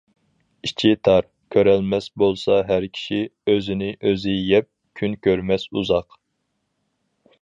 [0.67, 1.25] ئىچى تار،
[1.55, 3.19] كۆرەلمەس بولسا ھەر كىشى،
[3.53, 6.21] ئۆزىنى ئۆزى يەپ، كۈن كۆرمەس ئۇزاق.